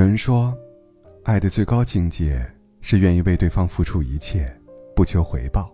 [0.00, 0.56] 有人说，
[1.24, 2.42] 爱的最高境界
[2.80, 4.50] 是愿意为对方付出一切，
[4.96, 5.70] 不求回报。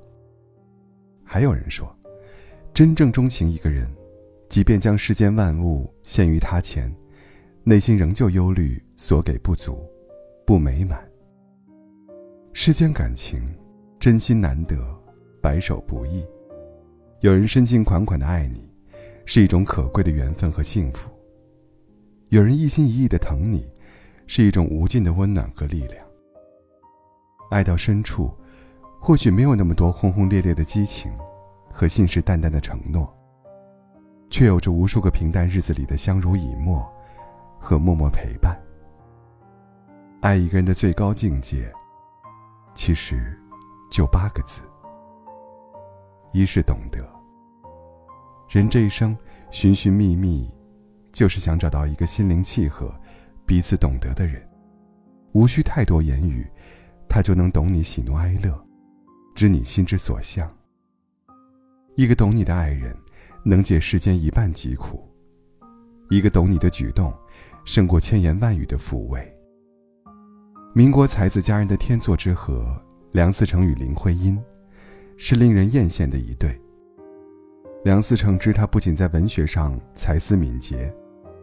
[1.23, 1.97] 还有人说，
[2.75, 3.89] 真正钟情一个人，
[4.49, 6.93] 即便将世间万物献于他前，
[7.63, 9.89] 内心仍旧忧虑所给不足，
[10.45, 11.09] 不美满。
[12.53, 13.41] 世间感情，
[14.01, 14.77] 真心难得，
[15.41, 16.27] 白首不易。
[17.21, 18.69] 有人深情款款的爱你，
[19.25, 21.09] 是一种可贵的缘分和幸福；
[22.31, 23.69] 有人一心一意的疼你，
[24.27, 26.05] 是一种无尽的温暖和力量。
[27.51, 28.33] 爱到深处，
[29.01, 31.13] 或许没有那么多轰轰烈烈的激情，
[31.73, 33.13] 和信誓旦旦的承诺，
[34.29, 36.85] 却有着无数个平淡日子里的相濡以沫，
[37.59, 38.61] 和默默陪伴。
[40.21, 41.73] 爱一个人的最高境界。
[42.75, 43.39] 其实，
[43.91, 44.61] 就八个字。
[46.33, 46.99] 一是懂得。
[48.49, 49.17] 人这一生
[49.51, 50.51] 寻寻觅觅，
[51.11, 52.95] 就是想找到一个心灵契合、
[53.47, 54.47] 彼此懂得的人。
[55.33, 56.47] 无需太多言语，
[57.09, 58.59] 他就能懂你喜怒哀乐，
[59.35, 60.51] 知你心之所向。
[61.95, 62.95] 一个懂你的爱人，
[63.45, 65.09] 能解世间一半疾苦。
[66.11, 67.13] 一个懂你的举动，
[67.65, 69.33] 胜过千言万语的抚慰。
[70.75, 72.67] 民国才子佳人的天作之合，
[73.13, 74.39] 梁思成与林徽因，
[75.17, 76.61] 是令人艳羡的一对。
[77.85, 80.95] 梁思成知他不仅在文学上才思敏捷，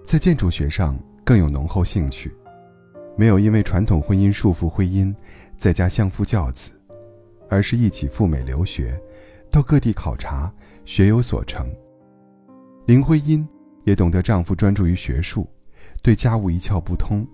[0.06, 2.36] 在建筑学上更有浓厚兴趣，
[3.16, 5.16] 没有因为传统婚姻束缚婚姻，
[5.58, 6.70] 在家相夫教子，
[7.50, 9.00] 而是一起赴美留学，
[9.50, 10.52] 到各地考察，
[10.84, 11.66] 学有所成。
[12.86, 13.48] 林徽因
[13.84, 15.48] 也懂得丈夫专注于学术，
[16.02, 17.26] 对家务一窍不通，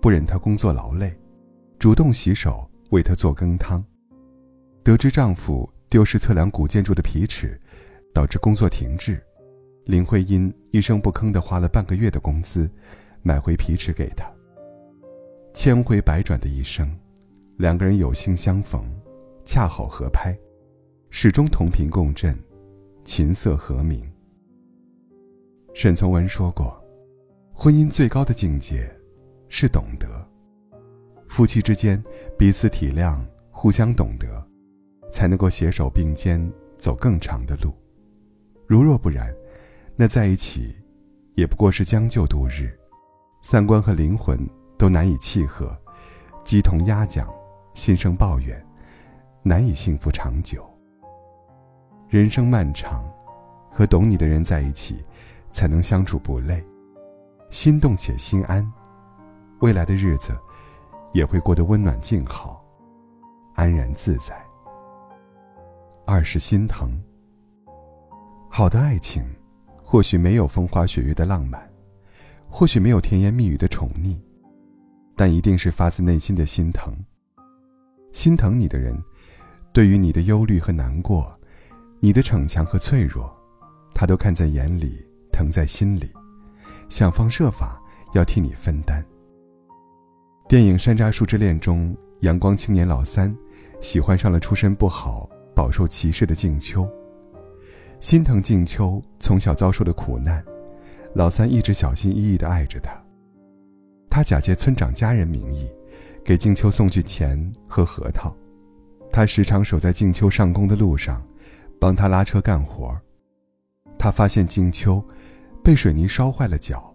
[0.00, 1.12] 不忍他工作劳累。
[1.76, 3.84] 主动洗手为他做羹汤。
[4.84, 7.60] 得知丈夫丢失测量古建筑的皮尺，
[8.12, 9.20] 导致工作停滞，
[9.86, 12.70] 林徽因一声不吭地花了半个月的工资，
[13.26, 14.30] 买回皮尺给他。
[15.54, 16.94] 千回百转的一生，
[17.56, 18.84] 两个人有幸相逢，
[19.46, 20.38] 恰好合拍，
[21.08, 22.38] 始终同频共振，
[23.02, 24.06] 琴瑟和鸣。
[25.72, 26.78] 沈从文说过，
[27.54, 28.94] 婚姻最高的境界，
[29.48, 30.06] 是懂得。
[31.26, 32.00] 夫妻之间
[32.38, 33.18] 彼此体谅、
[33.50, 34.46] 互相懂得，
[35.10, 37.72] 才能够携手并肩走更长的路。
[38.66, 39.34] 如若不然，
[39.96, 40.76] 那在一起
[41.32, 42.78] 也不过是将就度日，
[43.44, 44.38] 三观和灵魂
[44.78, 45.76] 都难以契合，
[46.44, 47.28] 鸡同鸭讲，
[47.74, 48.58] 心生抱怨，
[49.42, 50.66] 难以幸福长久。
[52.08, 53.04] 人生漫长，
[53.70, 55.04] 和懂你的人在一起，
[55.52, 56.64] 才能相处不累，
[57.50, 58.66] 心动且心安，
[59.60, 60.34] 未来的日子。
[61.12, 62.64] 也会过得温暖静好，
[63.54, 64.34] 安然自在。
[66.06, 66.98] 二是心疼。
[68.48, 69.22] 好的爱情，
[69.84, 71.70] 或许没有风花雪月的浪漫，
[72.56, 74.16] 或许没有甜言蜜语的宠溺，
[75.16, 76.94] 但一定是发自内心的心疼。
[78.12, 78.96] 心疼你的人，
[79.72, 81.36] 对于你的忧虑和难过，
[81.98, 83.28] 你的逞强和脆弱，
[83.92, 86.08] 他都看在眼里，疼在心里，
[86.88, 87.82] 想方设法
[88.12, 89.04] 要替你分担。
[90.48, 93.36] 电影《山楂树之恋》中，阳光青年老三
[93.80, 96.88] 喜欢上了出身不好、饱受歧视的静秋。
[97.98, 100.44] 心疼静秋从小遭受的苦难，
[101.14, 102.92] 老三一直小心翼翼地爱着他。
[104.10, 105.68] 他假借村长家人名义，
[106.24, 108.36] 给静秋送去钱和核桃。
[109.12, 111.24] 他时常守在静秋上工的路上，
[111.80, 113.00] 帮她拉车干活。
[113.96, 115.02] 他发现静秋
[115.62, 116.92] 被水泥烧坏了脚，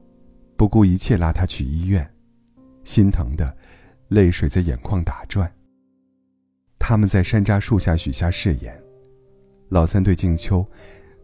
[0.58, 2.10] 不顾一切拉她去医院。
[2.84, 3.56] 心疼的，
[4.10, 5.50] 泪水在眼眶打转。
[6.78, 8.78] 他们在山楂树下许下誓言，
[9.70, 10.66] 老三对静秋，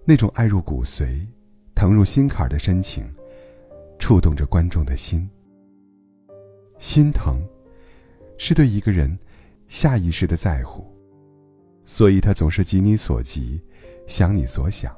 [0.05, 1.25] 那种爱入骨髓、
[1.75, 3.05] 疼入心坎的深情，
[3.99, 5.29] 触动着观众的心。
[6.79, 7.37] 心疼，
[8.37, 9.15] 是对一个人
[9.67, 10.85] 下意识的在乎，
[11.83, 13.61] 所以他总是急你所急，
[14.07, 14.95] 想你所想，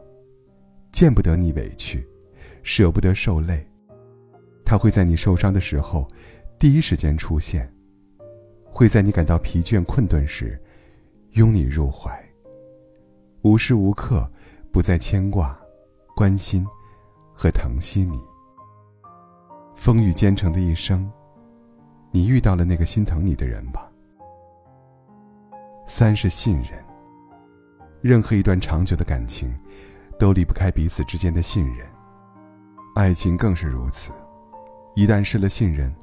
[0.91, 2.07] 见不得你委屈，
[2.63, 3.67] 舍不得受累。
[4.63, 6.07] 他会在你受伤的时候。
[6.59, 7.71] 第一时间出现，
[8.63, 10.59] 会在你感到疲倦困顿时，
[11.33, 12.11] 拥你入怀。
[13.43, 14.27] 无时无刻
[14.71, 15.55] 不在牵挂、
[16.17, 16.65] 关心
[17.31, 18.19] 和疼惜你。
[19.75, 21.07] 风雨兼程的一生，
[22.09, 23.87] 你遇到了那个心疼你的人吧。
[25.85, 26.83] 三是信任。
[28.01, 29.55] 任何一段长久的感情，
[30.17, 31.87] 都离不开彼此之间的信任。
[32.95, 34.11] 爱情更是如此，
[34.95, 35.93] 一旦失了信任。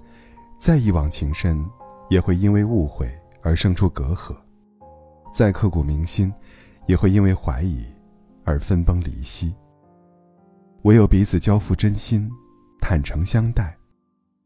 [0.57, 1.69] 再一往情深，
[2.09, 3.09] 也会因为误会
[3.43, 4.33] 而生出隔阂；
[5.35, 6.33] 再刻骨铭心，
[6.87, 7.85] 也会因为怀疑
[8.45, 9.53] 而分崩离析。
[10.85, 12.31] 唯有彼此交付真心，
[12.79, 13.75] 坦诚相待，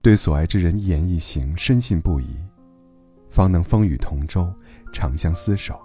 [0.00, 2.36] 对所爱之人一言一行深信不疑，
[3.28, 4.48] 方能风雨同舟，
[4.92, 5.76] 长相厮守。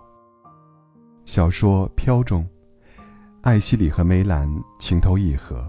[1.26, 2.48] 小说《飘》中，
[3.42, 4.48] 艾希里和梅兰
[4.78, 5.68] 情投意合，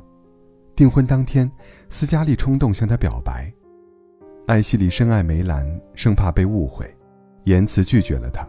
[0.76, 1.50] 订婚当天，
[1.88, 3.50] 斯嘉丽冲动向他表白，
[4.46, 6.94] 艾希里深爱梅兰，生怕被误会，
[7.44, 8.46] 言辞拒绝了他。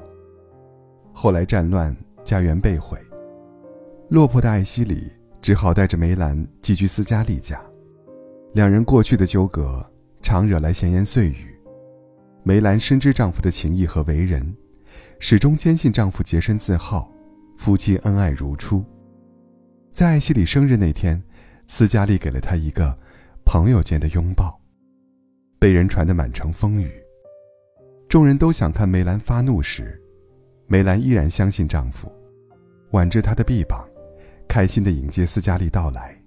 [1.13, 1.95] 后来战乱，
[2.25, 2.99] 家园被毁，
[4.09, 5.09] 落魄的艾希里
[5.45, 7.63] 只好带着梅兰寄居斯嘉丽家。
[8.53, 9.87] 两人过去的纠葛，
[10.23, 11.55] 常惹来闲言碎语。
[12.41, 14.55] 梅兰深知丈夫的情谊和为人，
[15.19, 17.11] 始终坚信丈夫洁身自好，
[17.59, 18.83] 夫妻恩爱如初。
[19.91, 21.21] 在艾希里生日那天，
[21.67, 22.97] 斯嘉丽给了他一个
[23.45, 24.59] 朋友间的拥抱，
[25.59, 26.89] 被人传得满城风雨。
[28.09, 30.01] 众人都想看梅兰发怒时。
[30.65, 32.11] 梅兰依然相信丈夫，
[32.93, 33.87] 挽着他的臂膀，
[34.55, 36.17] 开心地迎接斯嘉丽到来。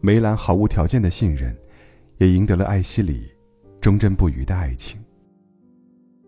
[0.00, 1.54] 梅兰毫无条件的信任，
[2.16, 3.30] 也赢得了艾希里
[3.82, 4.98] 忠贞不渝的爱情。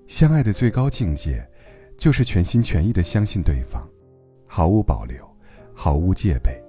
[0.06, 1.42] 相爱的最高境界，
[1.96, 3.88] 就是全心全意地相信对方，
[4.46, 5.26] 毫无保留，
[5.72, 6.62] 毫无戒备，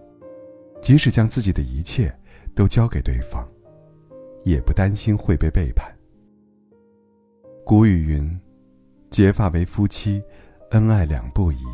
[0.82, 2.18] 即使将自己的一切
[2.56, 3.46] 都交给对方，
[4.46, 5.94] 也不担心会被背叛。
[7.66, 8.40] 古语云。
[9.10, 10.24] 结发为夫妻，
[10.70, 11.66] 恩爱两不疑。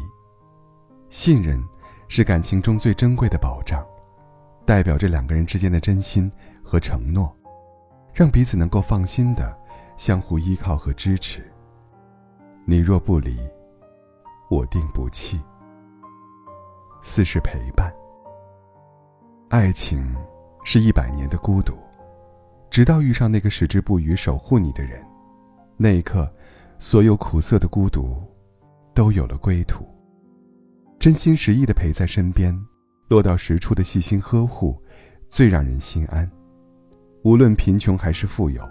[1.08, 1.64] 信任
[2.08, 3.86] 是感情中最珍贵的保障，
[4.66, 6.32] 代表着两个人之间的真心
[6.64, 7.34] 和承诺，
[8.14, 9.58] 让彼此能够放心的
[9.98, 11.44] 相互依靠和支持。
[12.66, 13.38] 你若不离，
[14.50, 15.42] 我定不弃。
[17.02, 17.94] 四是陪伴。
[19.50, 20.16] 爱情
[20.64, 21.74] 是一百年的孤独，
[22.70, 25.06] 直到遇上那个矢志不渝守护你的人，
[25.78, 26.30] 那一刻。
[26.80, 28.22] 所有苦涩的孤独，
[28.94, 29.84] 都有了归途。
[31.00, 32.58] 真心实意的陪在身边，
[33.08, 34.82] 落到实处的细心呵护，
[35.30, 36.30] 最让人心安。
[37.24, 38.68] 无论贫穷还是富有，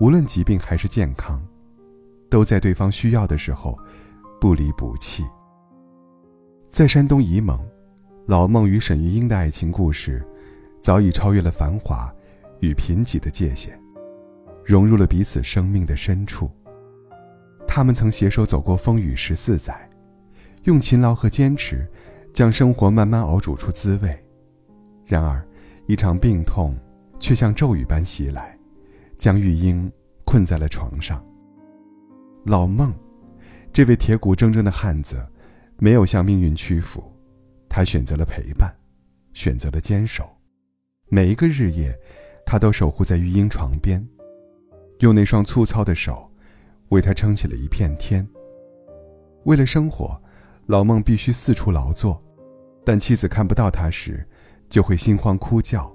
[0.00, 1.40] 无论疾病还是健康，
[2.30, 3.78] 都在对方需要的时候，
[4.40, 5.22] 不离不弃。
[6.70, 7.60] 在山东沂蒙，
[8.26, 10.26] 老孟与沈玉英的爱情故事，
[10.80, 12.12] 早已超越了繁华
[12.60, 13.78] 与贫瘠的界限，
[14.64, 16.50] 融入了彼此生命的深处。
[17.66, 19.87] 他们曾携手走过风雨十四载，
[20.64, 21.86] 用勤劳和坚持，
[22.32, 24.24] 将生活慢慢熬煮出滋味。
[25.04, 25.46] 然而，
[25.86, 26.76] 一场病痛
[27.18, 28.58] 却像骤雨般袭来，
[29.18, 29.90] 将玉英
[30.24, 31.24] 困在了床上。
[32.44, 32.92] 老孟，
[33.72, 35.16] 这位铁骨铮铮的汉子，
[35.78, 37.02] 没有向命运屈服，
[37.68, 38.74] 他选择了陪伴，
[39.32, 40.28] 选择了坚守。
[41.08, 41.98] 每一个日夜，
[42.44, 44.06] 他都守护在玉英床边，
[45.00, 46.24] 用那双粗糙的手。
[46.90, 48.26] 为他撑起了一片天。
[49.44, 50.18] 为了生活，
[50.68, 52.22] 老孟必须四处劳作，
[52.84, 54.22] 但妻子看不到他时，
[54.68, 55.90] 就会心慌哭叫。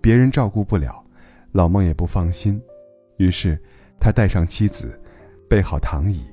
[0.00, 1.04] 别人照顾不了，
[1.52, 2.60] 老孟也不放心，
[3.18, 3.56] 于是
[4.00, 5.00] 他带上妻子，
[5.48, 6.24] 备好躺椅，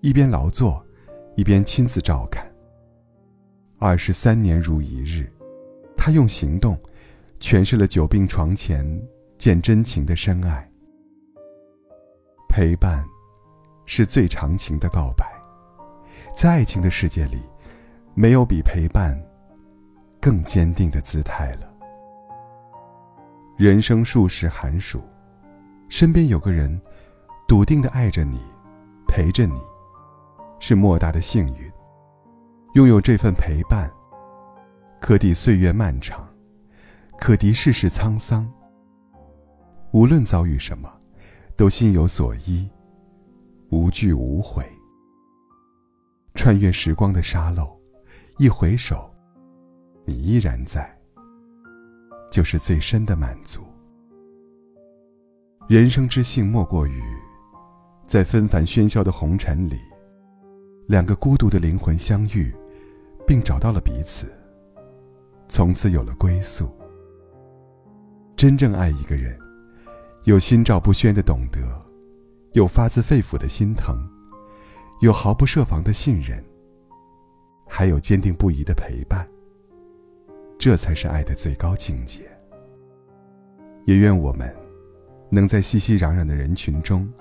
[0.00, 0.84] 一边劳作，
[1.36, 2.44] 一边亲自照看。
[3.78, 5.32] 二十三年如一日，
[5.96, 6.76] 他用行动，
[7.38, 8.84] 诠释了久病床前
[9.38, 10.68] 见真情的深爱。
[12.48, 13.04] 陪伴，
[13.86, 15.41] 是最长情的告白。
[16.34, 17.42] 在爱情的世界里，
[18.14, 19.20] 没有比陪伴
[20.20, 21.68] 更坚定的姿态了。
[23.56, 25.00] 人生数十寒暑，
[25.88, 26.80] 身边有个人
[27.46, 28.40] 笃定的爱着你，
[29.06, 29.60] 陪着你，
[30.58, 31.72] 是莫大的幸运。
[32.74, 33.90] 拥有这份陪伴，
[35.00, 36.26] 可抵岁月漫长，
[37.20, 38.50] 可敌世事沧桑。
[39.92, 40.90] 无论遭遇什么。
[41.54, 42.66] 都心有所依，
[43.68, 44.64] 无惧无悔。
[46.34, 47.68] 穿越时光的沙漏，
[48.38, 49.08] 一回首，
[50.04, 50.90] 你依然在，
[52.30, 53.62] 就是最深的满足。
[55.68, 57.02] 人生之幸莫过于，
[58.06, 59.76] 在纷繁喧嚣的红尘里，
[60.86, 62.54] 两个孤独的灵魂相遇，
[63.26, 64.32] 并找到了彼此，
[65.48, 66.68] 从此有了归宿。
[68.36, 69.38] 真正爱一个人。
[70.24, 71.60] 有心照不宣的懂得，
[72.52, 73.96] 有发自肺腑的心疼，
[75.02, 76.40] 有毫不设防的信任，
[77.66, 79.28] 还有坚定不移的陪伴。
[80.56, 82.20] 这才是爱的最高境界。
[83.84, 84.54] 也愿我们，
[85.28, 87.12] 能在熙熙攘攘的人群中，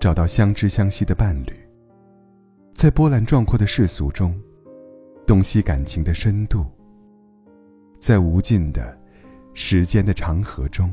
[0.00, 1.52] 找到相知相惜的伴侣，
[2.72, 4.34] 在波澜壮阔的世俗中，
[5.26, 6.64] 洞悉感情的深度，
[7.98, 8.98] 在无尽的
[9.52, 10.90] 时间的长河中。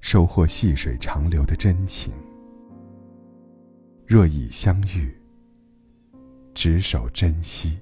[0.00, 2.12] 收获细水长流的真情。
[4.06, 5.16] 若已相遇，
[6.54, 7.78] 执手珍惜。